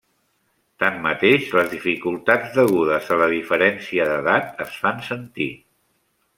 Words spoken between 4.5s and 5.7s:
es fan sentir.